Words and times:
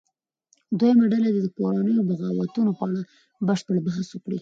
دویمه 0.79 1.05
ډله 1.11 1.29
دې 1.35 1.41
د 1.43 1.47
کورنیو 1.55 2.07
بغاوتونو 2.09 2.71
په 2.79 2.83
اړه 2.87 3.01
بشپړ 3.47 3.75
بحث 3.87 4.07
وکړي. 4.11 4.37